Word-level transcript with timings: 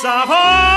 savor. 0.00 0.67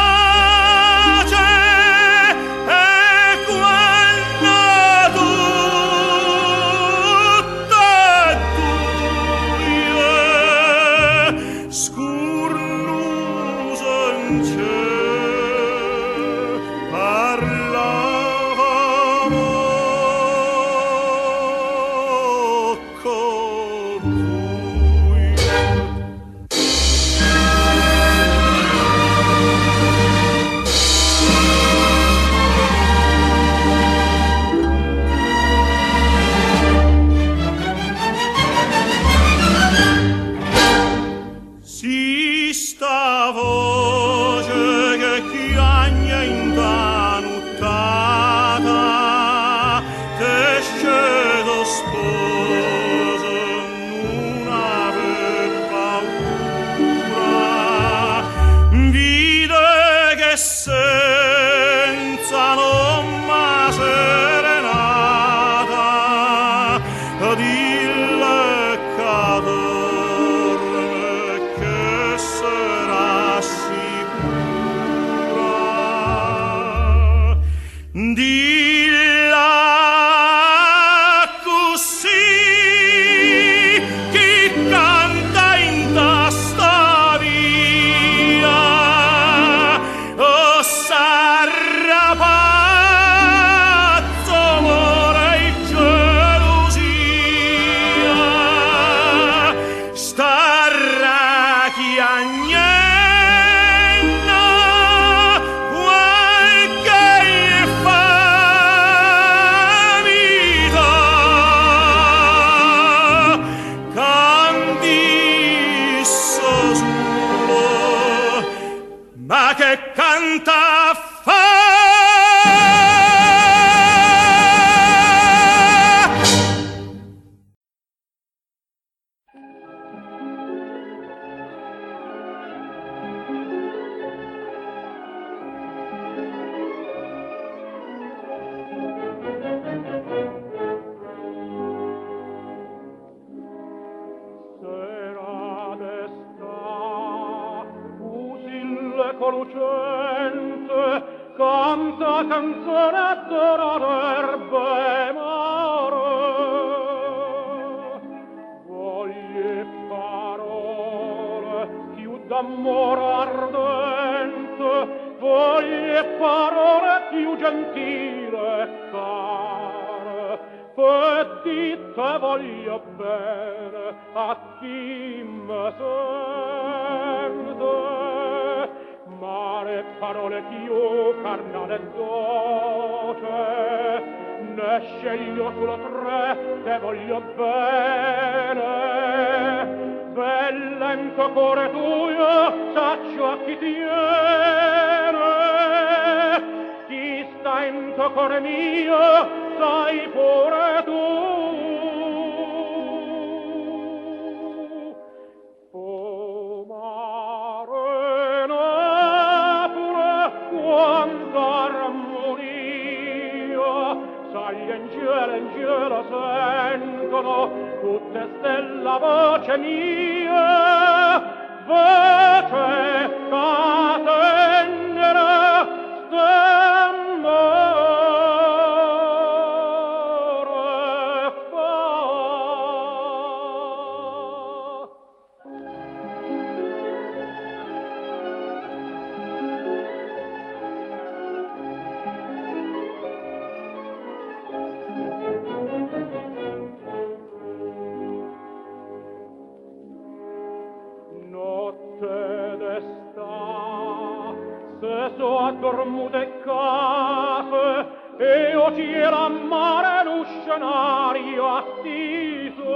so 255.18 255.52
dormude 255.60 256.42
cafe 256.44 257.86
e 258.18 258.56
o 258.56 258.72
c'era 258.72 259.30
mare 259.30 260.04
l'uscenario 260.06 261.56
attiso. 261.56 262.74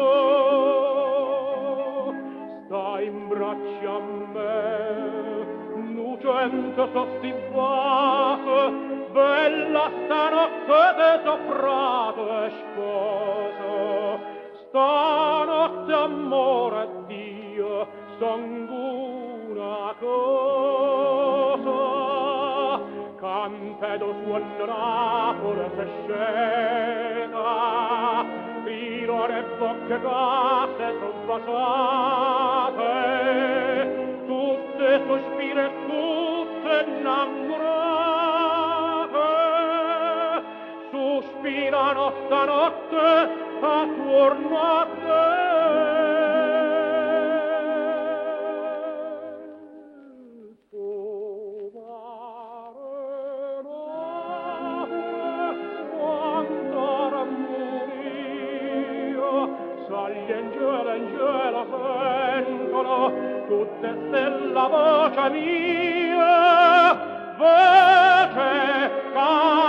Sta 2.65 3.01
in 3.01 3.27
braccia 3.27 3.91
a 3.91 3.99
me 4.33 4.93
lucente 5.93 6.87
sostibate 6.93 8.71
bella 9.11 9.89
stanotte 10.03 10.83
de 10.97 11.11
soprato 11.23 12.43
e 12.43 12.49
sposo. 12.59 14.19
Stanotte 14.67 15.93
amore 15.93 16.94
suonerà 24.25 25.35
ora 25.43 25.69
se 25.75 25.85
scena 26.01 27.45
fino 28.63 29.27
le 29.27 29.43
bocche 29.59 29.99
gasse 30.01 30.95
son 30.99 31.25
basate 31.27 32.93
tutte 34.25 34.87
sospire 35.07 35.71
tutte 35.85 36.85
innamorate. 36.87 37.63
Sospirano 40.89 42.05
stanotte 42.25 43.29
attorno 43.61 44.59
a 44.59 44.87
te 44.99 45.04
tutte 63.47 63.95
stella 64.07 64.67
voce 64.67 65.29
mia 65.29 66.93
voce 67.37 68.91
canta 69.13 69.64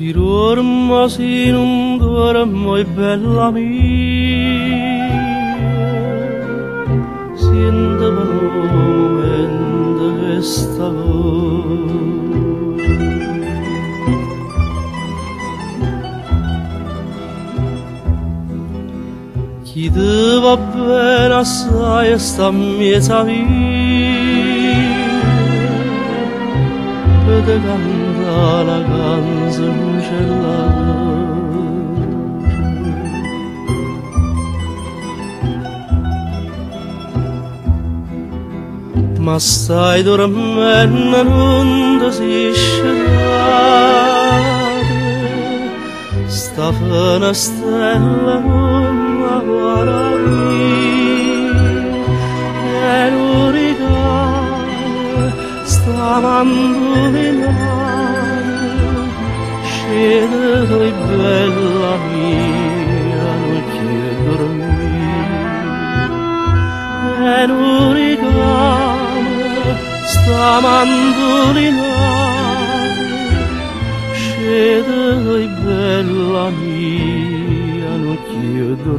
Si 0.00 0.12
dormo, 0.12 1.08
si 1.08 1.50
non 1.50 1.98
dormo, 1.98 2.76
è 2.76 2.84
bella 2.84 3.50
mia, 3.50 5.10
siendevano 7.34 9.20
in 9.36 10.24
questa 10.24 10.90
Chi 19.64 19.90
deve 19.90 20.48
appena 20.48 21.40
assai 21.40 22.18
sta 22.18 22.50
mieta 22.50 23.22
via, 23.22 23.36
pedegando 27.26 28.09
te 28.30 28.36
canta 28.36 28.62
la 28.62 28.78
canzoncella 28.90 30.58
ma 39.18 39.38
stai 39.38 40.02
dormendo 40.02 41.22
non 41.22 41.98
ti 42.00 42.10
si 42.12 42.52
scerrate 42.54 43.28
sta 46.26 46.72
stella 47.32 48.38
non 48.38 49.20
la 49.22 49.38
guardi. 49.48 50.68
E 52.82 53.10
l'uricane 53.10 54.54
sta 55.64 56.20
mandolинando 56.20 57.99
tu 60.00 60.90
bella 61.08 61.92
mia 62.10 63.28
non 63.40 63.62
chiedo 63.72 64.30
dormire. 64.36 65.58
E 67.32 67.46
l'uricane 67.46 68.88
sta 70.04 70.60
mandolinando 70.60 72.00
scende 74.12 75.44
tu 75.44 75.48
bella 75.64 76.46
mia 76.50 77.92
non 78.02 78.18
chiedo 78.28 78.90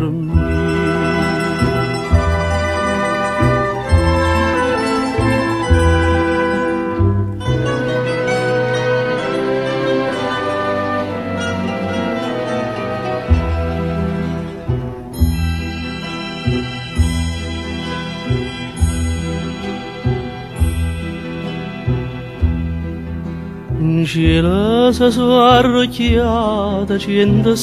Îngeloasă 24.01 25.09
soară 25.09 25.83
chiată 25.97 26.95
ce-ndă 26.97 27.53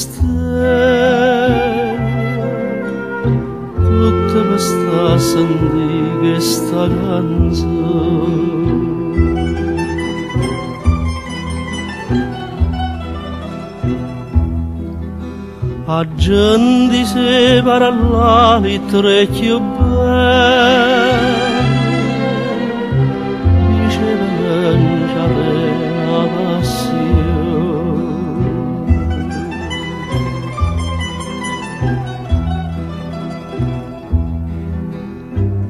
Tutta 3.75 4.41
questa 4.47 5.17
sandiga 5.17 6.35
e 6.35 6.39
sta 6.39 6.89
canzone 7.01 8.49
Aggendi 15.85 17.05
se 17.05 17.61
parallali 17.65 18.81
trecchio 18.91 19.59
bello 19.59 21.38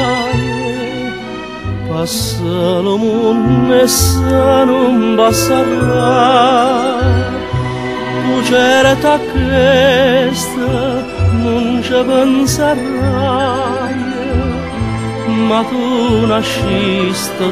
Passa 1.87 2.79
lo 2.85 2.97
mondo 2.97 3.73
e 3.73 3.87
se 3.87 4.63
non 4.65 5.15
passerà. 5.15 6.99
Tu 8.23 8.43
certa 8.43 9.19
questa 9.31 10.71
non 11.43 11.79
ci 11.81 12.03
penserai. 12.09 13.29
Ma 15.47 15.63
tu 15.69 16.25
nasciste 16.25 17.45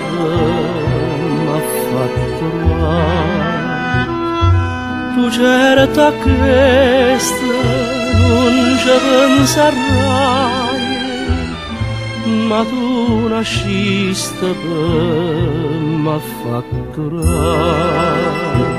m'ha 1.46 1.60
fatto 1.90 2.46
male 2.66 3.59
certa 5.32 6.12
questa 6.24 7.58
non 8.20 8.56
ci 8.82 8.96
penserai 9.06 10.88
ma 12.48 12.62
tu 12.64 13.28
nasciste 13.28 14.48
per 14.62 15.80
m'affatturare 16.04 18.79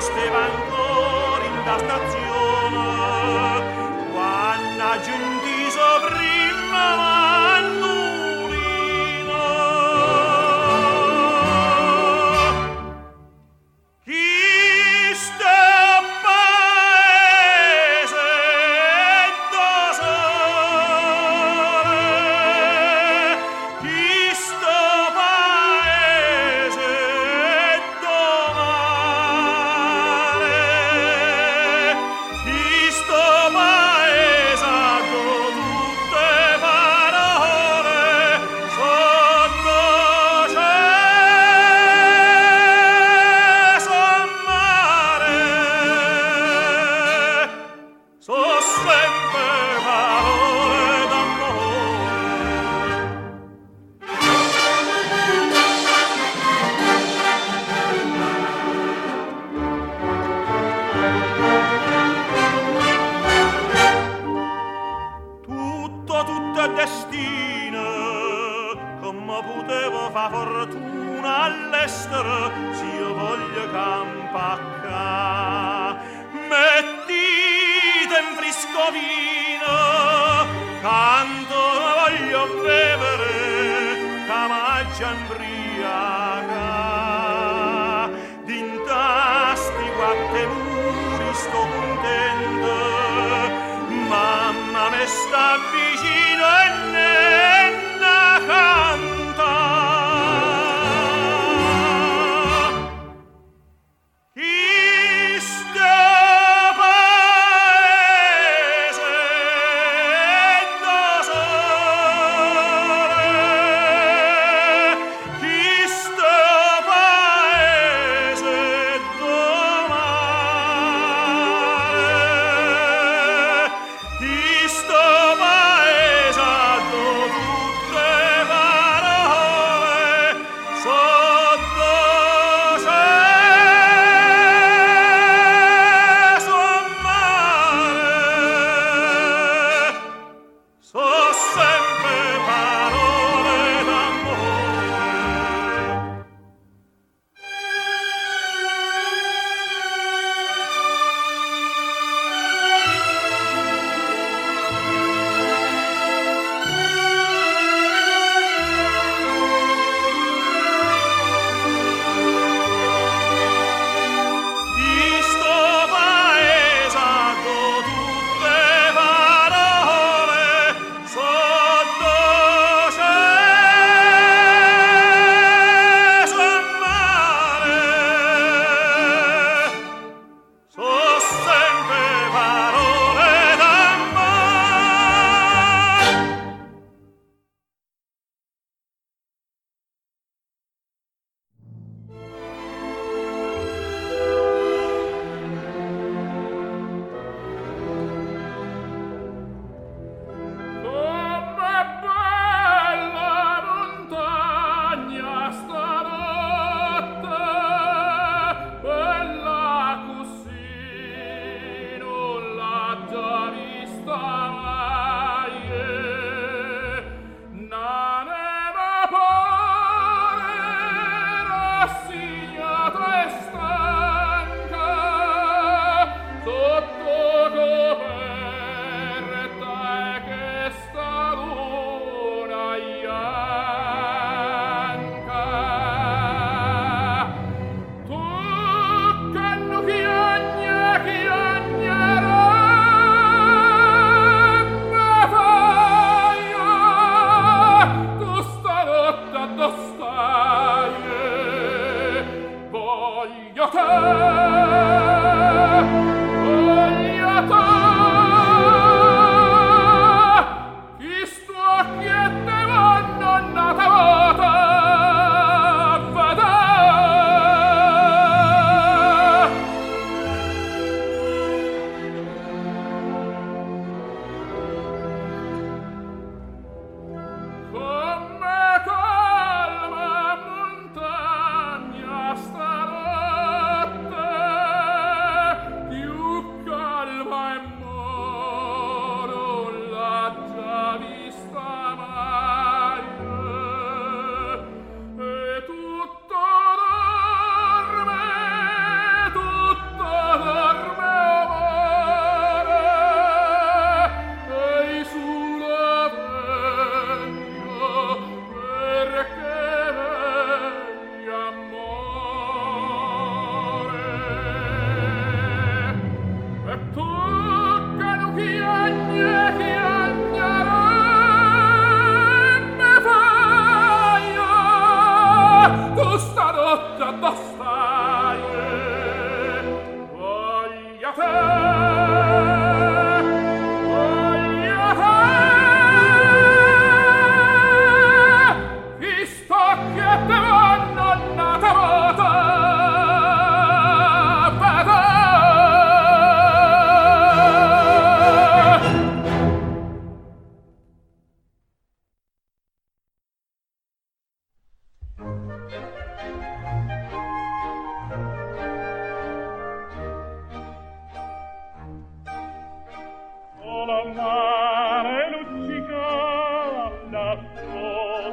steva 0.00 0.38
ancora 0.44 1.44
in 1.44 1.64
la 1.64 1.78
stazione. 1.78 2.86
Quando 4.12 5.00
giunge 5.02 5.47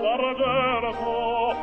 parvervo, 0.05 1.55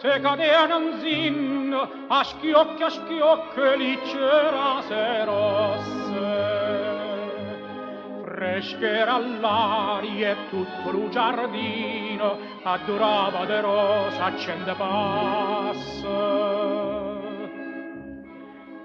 te 0.00 0.20
cadean 0.20 0.98
zin, 1.00 1.72
a 2.08 2.24
schiocchi 2.24 2.82
a 2.82 2.88
schiocchi 2.88 3.76
li 3.76 3.98
cerase 4.04 5.24
rosse. 5.24 6.62
Freschera 8.24 9.18
l'aria 9.18 10.30
e 10.30 10.36
tutto 10.50 10.90
il 10.90 11.08
giardino 11.10 12.38
addurava 12.62 13.44
de 13.44 13.60
rosa 13.60 14.24
accende 14.24 14.74
passa. 14.74 16.52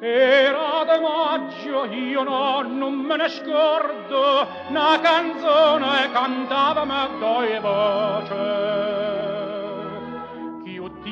Era 0.01 0.85
de 0.85 0.99
maggio, 1.01 1.85
io 1.85 2.23
no, 2.23 2.61
non 2.61 2.93
me 2.93 3.17
ne 3.17 3.27
scordo, 3.27 4.47
una 4.69 4.97
canzone 5.01 6.09
cantava 6.13 6.85
me 6.85 7.09
due 7.19 7.59
voce. 7.59 8.98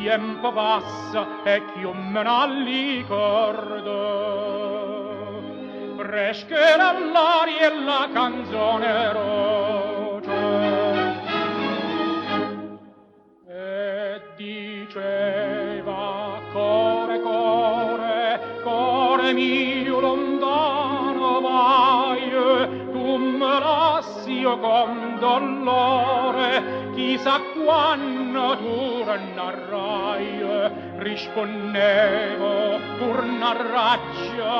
tempo 0.07 0.53
passa 0.53 1.43
e 1.43 1.61
ch'io 1.65 1.91
me 1.91 2.23
ne 2.23 2.63
ricordo 2.63 3.91
frescherà 5.97 6.97
l'aria 6.97 7.67
e 7.67 7.83
la 7.83 8.07
canzone 8.13 9.11
roce 9.11 10.31
e 13.49 14.21
diceva 14.37 16.39
core 16.53 17.19
core 17.19 18.39
core 18.63 19.33
mio 19.33 19.99
lontano 19.99 21.41
vai 21.41 22.29
tu 22.93 23.17
me 23.17 23.59
lassi 23.59 24.39
io 24.39 24.57
con 24.57 25.17
dolore 25.19 26.91
chissà 26.95 27.41
quando 27.65 28.16
natura 28.37 29.15
narrai 29.35 30.41
rispondevo 31.07 32.53
pur 32.99 33.19
narraccia 33.41 34.55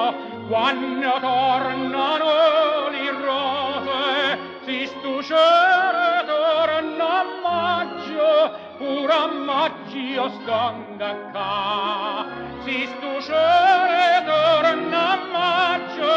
quando 0.49 1.11
tornano 1.27 2.89
le 2.93 3.07
rose 3.25 4.37
si 4.65 4.79
stuscere 4.87 6.25
torna 6.25 7.09
a 7.21 7.25
maggio 7.45 8.31
pur 8.77 9.09
a 9.11 9.27
maggio 9.27 10.29
stonda 10.37 11.11
ca. 11.31 12.25
Si 12.63 12.87
stuscere 12.93 14.23
torna 14.25 15.01
a 15.11 15.19
maggio 15.37 16.15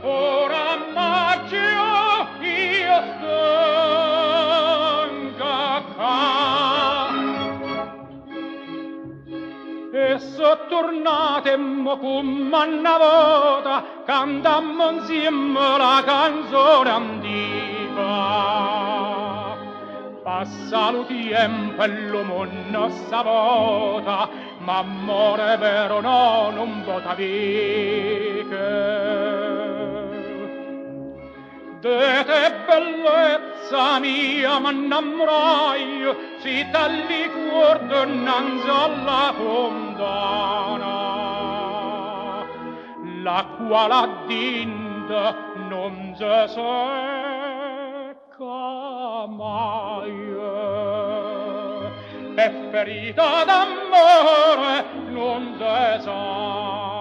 pur 0.00 0.50
a 0.52 0.75
sottornatemmo 10.46 11.98
cum 11.98 12.26
manna 12.52 12.94
vota 13.02 13.76
cantammo 14.06 14.90
insieme 14.90 15.66
la 15.82 15.96
canzone 16.06 16.90
antica 17.00 18.12
passa 20.22 20.90
lo 20.92 21.02
tempo 21.04 21.82
e 21.82 21.88
l'uomo 21.88 22.46
non 22.70 22.90
sa 23.08 23.22
vota 23.22 24.28
ma 24.58 24.78
amore 24.78 25.56
vero 25.56 26.00
no 26.00 26.50
non 26.54 26.84
vota 26.84 27.14
viche 27.14 28.54
de 31.80 32.24
te 32.28 32.42
bellezza 32.66 33.98
mia 34.00 34.58
m'innamorai, 34.58 35.88
si 36.42 36.56
tali 36.72 37.24
cuor 37.34 37.78
d'onnanza 37.90 38.76
alla 38.86 39.24
fondana 39.36 40.94
la 43.26 43.40
qual 43.56 43.90
addinta 43.90 45.34
non 45.68 46.14
se 46.16 46.36
secca 46.54 47.66
mai. 49.40 50.14
E 52.44 52.46
ferita 52.70 53.44
d'amore 53.48 54.84
non 55.08 55.42
se 55.58 56.00
sana 56.04 56.95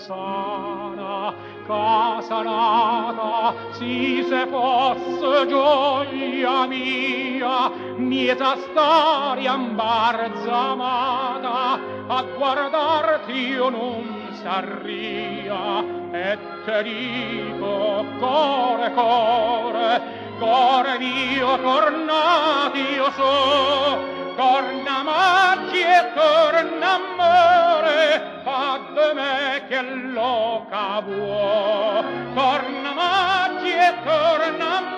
sana 0.00 1.34
casa 1.66 2.42
nata 2.42 3.54
si 3.72 4.24
se 4.28 4.46
fosse 4.46 5.46
gioia 5.46 6.66
mia 6.66 7.70
mieta 7.96 8.56
stare 8.56 9.44
imbarzamata 9.44 11.78
a 12.08 12.24
guardarti 12.36 13.32
io 13.32 13.68
non 13.68 14.32
sarria. 14.42 15.98
E 16.12 16.38
te 16.64 16.82
dico 16.82 18.04
core 18.18 18.92
core 18.94 20.19
Core 20.40 20.98
mio 20.98 21.60
tornati 21.60 22.78
io 22.94 23.10
so, 23.12 23.98
torna 24.36 25.02
maggi 25.02 25.82
e 25.82 26.12
torna 26.14 26.94
amore, 26.94 28.40
fa 28.42 28.80
de 28.94 29.12
me 29.12 29.64
che 29.68 29.82
loca 29.82 31.02
vuo. 31.04 32.02
Torna 32.32 32.92
maggi 32.94 33.68
e 33.68 33.94
torna 34.02 34.76
amore, 34.78 34.89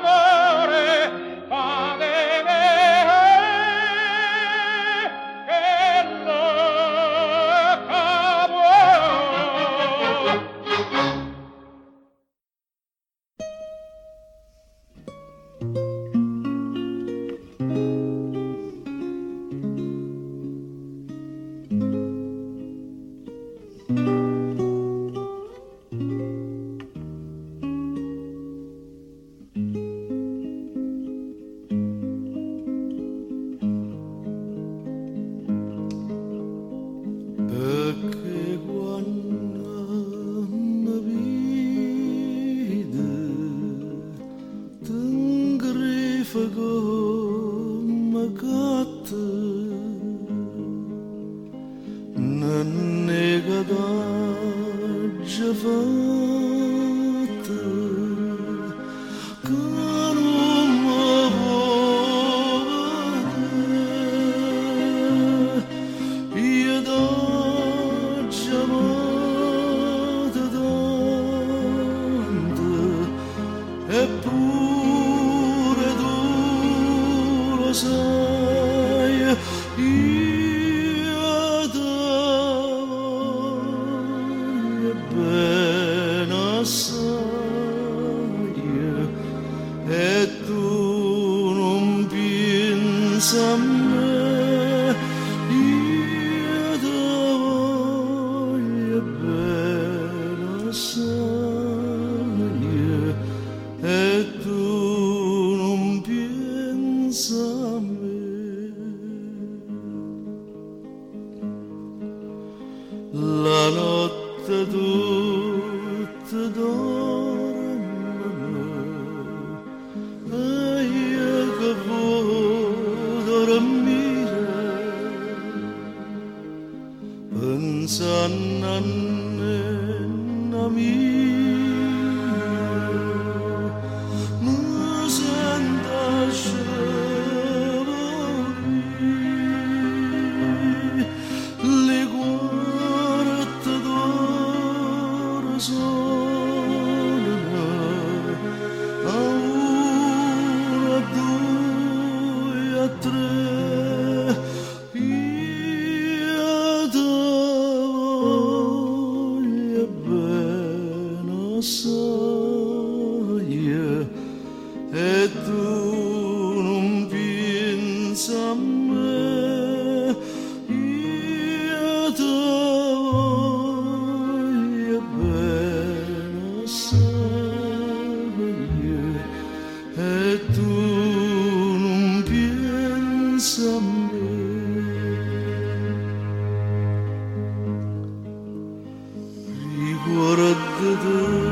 ورددوا 190.32 191.51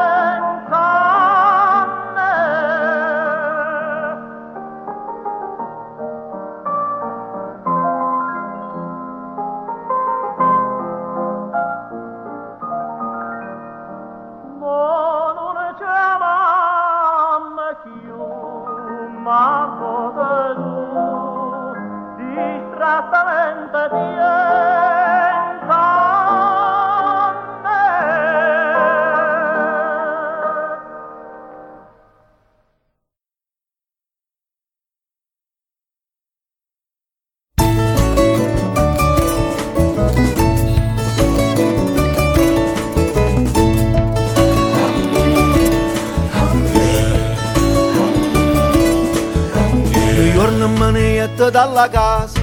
dalla 51.51 51.89
casa 51.89 52.39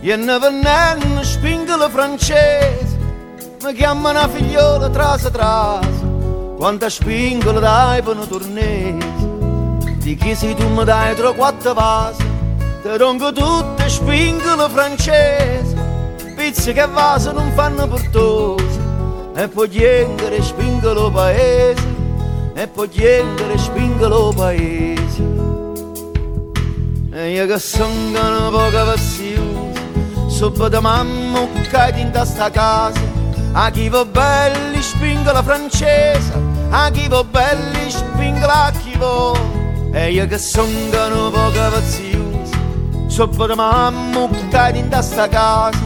e 0.00 0.16
ne 0.16 0.38
venne 0.38 1.22
spingola 1.22 1.88
francese. 1.88 2.98
Mi 3.62 3.72
chiama 3.72 4.10
una 4.10 4.28
figliola 4.28 4.88
trasa 4.90 5.30
trasa 5.30 6.06
quanta 6.56 6.88
spingola 6.88 7.60
dai 7.60 8.02
per 8.02 8.16
tornese. 8.28 9.26
Di 9.98 10.16
chi 10.16 10.34
sei 10.34 10.54
tu 10.54 10.68
mi 10.68 10.84
dai 10.84 11.14
tre 11.14 11.32
quattro 11.34 11.72
vasi 11.72 12.24
ti 12.82 12.96
ronco 12.96 13.32
tutte 13.32 13.88
spingole 13.88 14.68
francese. 14.68 15.86
Pizze 16.36 16.72
che 16.72 16.86
vasi 16.86 17.32
non 17.32 17.50
fanno 17.54 17.86
portose 17.86 18.80
e 19.34 19.48
poi 19.48 19.68
chiedere 19.68 20.42
spingolo 20.42 21.10
paese 21.10 21.96
e 22.54 22.66
poi 22.66 22.88
chiedere 22.88 23.56
spingolo 23.56 24.32
paese 24.34 24.97
e 27.18 27.32
io 27.32 27.46
che 27.46 27.58
sono 27.58 27.90
un 27.90 28.48
po' 28.52 28.70
vazioso 28.70 29.72
subito 30.28 30.80
mamma 30.80 31.48
caiti 31.68 32.00
in 32.00 32.12
sta 32.24 32.48
casa. 32.48 33.00
A 33.54 33.70
chi 33.70 33.88
va 33.88 34.04
belli 34.04 34.80
spingo 34.80 35.32
la 35.32 35.42
francese 35.42 36.32
a 36.70 36.88
chi 36.90 37.08
va 37.08 37.24
belli 37.24 37.90
spingo 37.90 38.46
la 38.46 38.72
chi 38.80 38.96
va 38.96 39.32
e 39.92 40.12
io 40.12 40.28
che 40.28 40.38
sono 40.38 40.68
un 40.68 41.30
po' 41.32 41.50
vazioso 41.50 42.56
subito 43.08 43.54
mamma 43.56 44.28
caiti 44.48 44.78
in 44.78 44.98
sta 45.00 45.26
casa. 45.28 45.76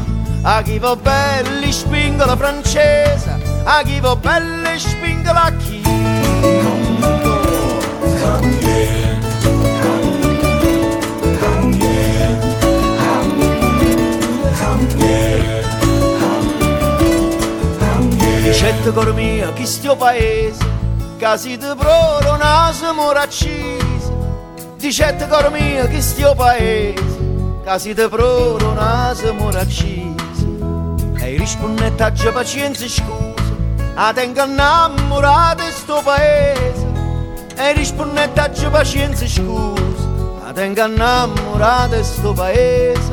A 0.42 0.60
chi 0.60 0.78
va 0.78 0.94
belli 0.96 1.72
spingo 1.72 2.26
la 2.26 2.36
francese 2.36 3.40
a 3.64 3.82
chi 3.82 4.00
va 4.00 4.14
belli 4.16 4.78
spingo 4.78 5.32
la 5.32 5.50
chi 5.56 5.80
Dicette 8.22 8.61
cor 18.92 19.12
mia 19.14 19.52
chi 19.52 19.66
stia 19.66 19.96
paese? 19.96 20.64
Casi 21.18 21.56
di 21.56 21.72
proro 21.76 22.36
naso 22.36 22.92
moraccisi 22.92 24.10
Dicette 24.76 25.26
cor 25.28 25.50
mia 25.50 25.86
chi 25.86 26.00
stia 26.00 26.34
paese? 26.34 27.02
Casi 27.64 27.94
di 27.94 28.06
proro 28.08 28.72
naso 28.74 29.32
moraccisi 29.34 30.12
E 31.20 31.36
rispondette 31.36 32.02
a 32.02 32.32
pazienza 32.32 32.84
e 32.84 32.88
scusa. 32.88 33.54
A 33.94 34.12
tengo 34.12 34.42
innamorato 34.42 35.62
di 35.62 35.70
sto 35.70 36.00
paese. 36.02 36.86
E 37.54 37.72
rispondette 37.74 38.40
a 38.40 38.70
pazienza 38.70 39.24
e 39.24 39.28
scusa. 39.28 40.08
A 40.44 40.52
tengo 40.52 40.84
innamorato 40.84 41.94
di 41.94 42.02
sto 42.02 42.32
paese. 42.32 43.12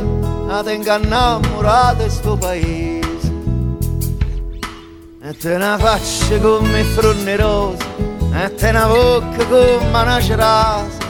A 0.50 0.64
tengo 0.64 0.96
innamorato 0.96 2.04
di 2.04 2.10
sto 2.10 2.36
paese 2.36 2.89
e 5.30 5.38
te 5.38 5.54
una 5.54 5.78
faccia 5.78 6.40
come 6.40 6.82
fronne 6.82 7.36
rose, 7.36 7.86
e 8.34 8.56
te 8.56 8.70
una 8.70 8.88
bocca 8.88 9.46
come 9.46 10.02
una 10.02 10.20
cerasa. 10.20 11.08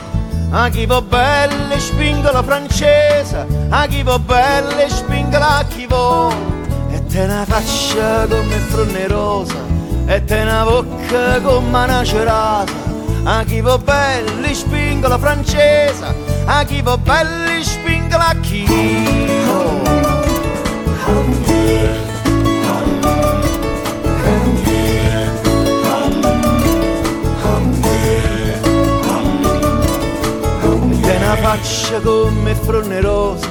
A 0.50 0.68
chi 0.68 0.84
va 0.84 1.00
bella 1.00 1.78
spingo 1.78 2.30
la 2.30 2.42
francese, 2.42 3.46
a 3.70 3.86
chi 3.86 4.02
va 4.02 4.18
bella 4.18 4.86
spingo 4.88 5.38
la 5.38 5.64
chi 5.66 5.86
vuole. 5.86 6.36
E 6.90 7.06
te 7.06 7.20
una 7.20 7.46
faccia 7.46 8.26
come 8.26 8.58
fronne 8.68 9.06
rosa, 9.08 9.54
e 10.04 10.22
te 10.22 10.40
una 10.42 10.64
bocca 10.64 11.40
come 11.40 11.82
una 11.84 12.04
cerasa. 12.04 12.74
A 13.24 13.42
chi 13.44 13.62
va 13.62 13.78
bella 13.78 14.52
spingo 14.52 15.08
la 15.08 15.18
francese, 15.18 16.14
a 16.44 16.62
chi 16.64 16.82
va 16.82 16.98
bella 16.98 17.62
spingo 17.62 18.18
la 18.18 18.34
chi 18.42 18.66
vuole. 19.46 19.99
Faccia 31.40 32.00
come 32.00 32.54
fronne 32.54 33.00
rosa 33.00 33.48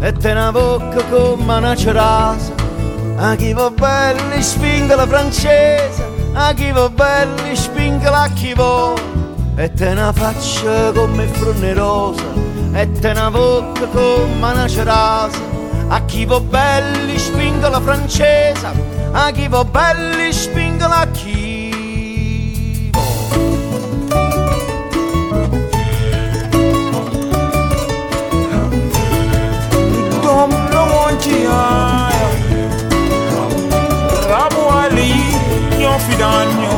e 0.00 0.12
te 0.12 0.30
una 0.30 0.50
bocca 0.50 1.02
come 1.04 1.56
una 1.56 1.76
cerasa. 1.76 2.54
A 3.16 3.34
chi 3.34 3.52
va 3.52 3.70
belli 3.70 4.42
spinga 4.42 4.96
la 4.96 5.06
francese 5.06 6.14
a 6.34 6.52
chi 6.52 6.70
va 6.70 6.88
belli 6.90 7.56
spingola 7.56 8.22
a 8.22 8.28
chi 8.28 8.52
vuole 8.52 9.00
e 9.56 9.72
te 9.72 9.86
una 9.86 10.12
faccia 10.12 10.92
come 10.92 11.26
frunne 11.28 11.72
rosa 11.72 12.24
e 12.72 12.92
te 12.92 13.08
una 13.08 13.30
bocca 13.30 13.86
come 13.86 14.50
una 14.52 14.68
cerasa. 14.68 15.54
A 15.88 16.04
chi 16.04 16.24
va 16.24 16.40
belli 16.40 17.18
spingola 17.18 17.80
francese 17.80 18.66
a 19.12 19.30
chi 19.30 19.48
va 19.48 19.64
belli 19.64 20.32
spingola 20.32 20.98
a 20.98 21.06
chi 21.08 21.45
Rabu 34.30 34.62
Ali, 34.70 35.12
Nyofidan 35.78 36.48
Nyofidan 36.60 36.75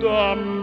the 0.00 0.57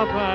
up 0.00 0.29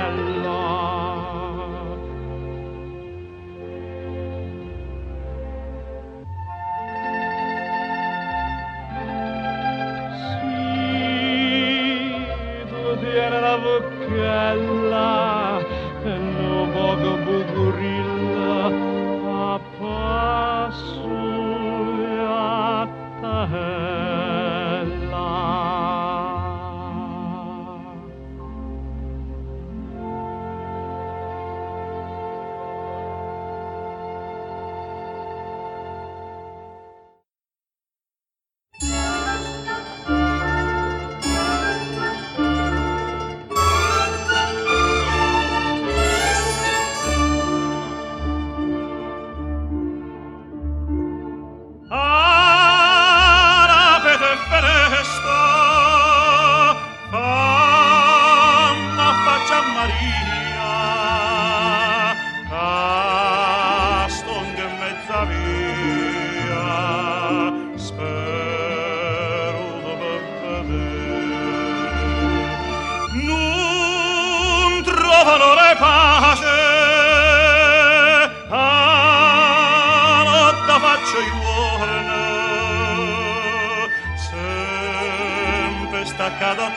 cada 86.40 86.70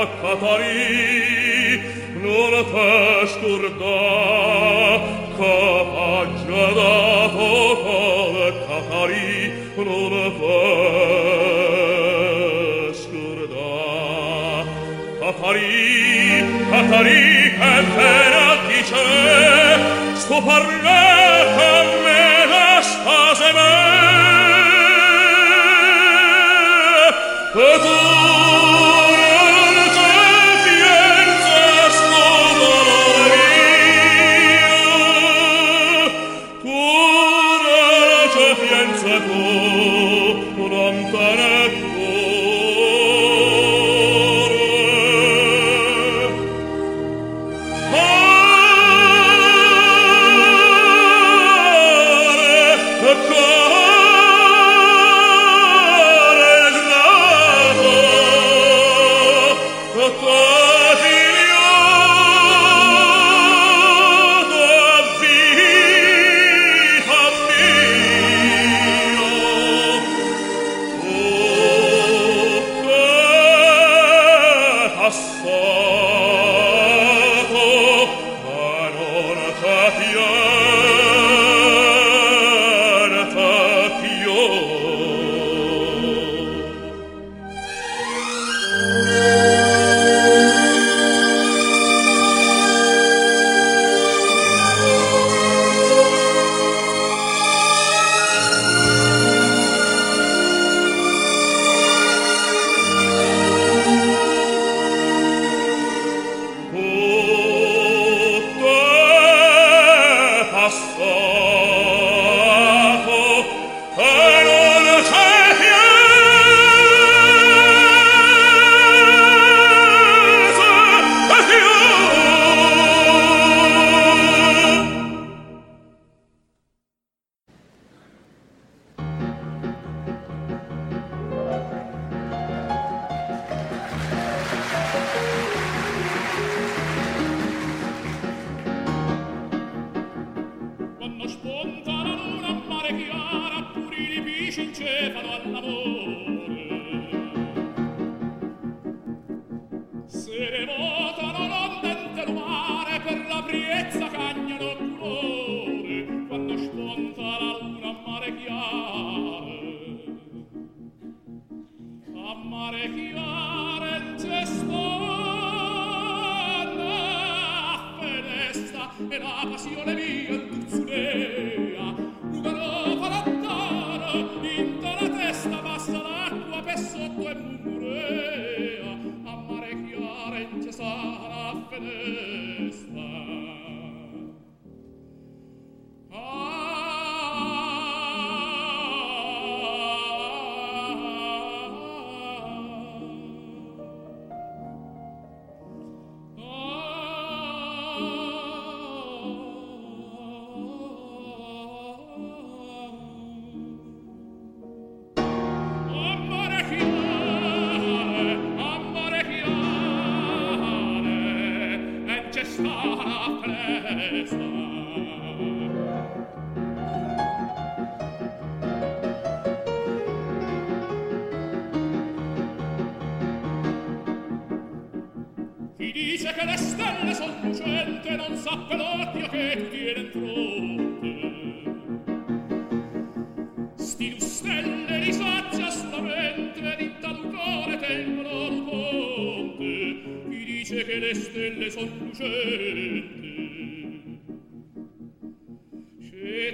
accattari 0.00 1.82
non 2.22 2.52
a 2.54 2.62
te 2.72 3.26
scurda 3.32 3.98
capaccia 5.36 6.64
da 6.78 7.28
poco 7.36 7.96
accattari 8.48 9.30
non 9.76 10.12
a 10.24 10.28
te 10.40 10.58
scurda 13.00 13.70
accattari 15.20 15.72
accattari 16.70 17.22
che 17.58 17.74
te 17.94 18.14
dice 18.68 19.04
sto 20.14 20.38
parlando 20.42 20.79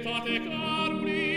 caritate 0.07 0.39
caruni 0.47 1.36